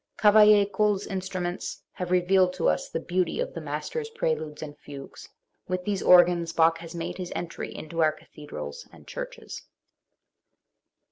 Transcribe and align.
Cavaill6 0.17 0.71
ColFs 0.71 1.05
instruments 1.05 1.83
have 1.91 2.09
revealed 2.09 2.53
to 2.53 2.67
us 2.67 2.89
the 2.89 2.99
beauty 2.99 3.39
of 3.39 3.53
the 3.53 3.61
master's 3.61 4.09
preludes 4.09 4.63
and 4.63 4.75
fugues; 4.79 5.29
with 5.67 5.83
these 5.83 6.01
organs 6.01 6.51
Bach 6.53 6.79
has 6.79 6.95
made 6.95 7.19
his 7.19 7.31
entry 7.35 7.71
into 7.71 8.01
our 8.01 8.11
cathedrals 8.11 8.87
and 8.91 9.05
churches. 9.05 9.61